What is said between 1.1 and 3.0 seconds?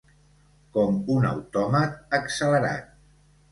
un autòmat accelerat.